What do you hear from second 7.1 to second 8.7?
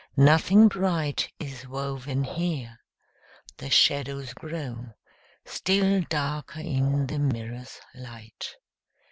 mirror's light!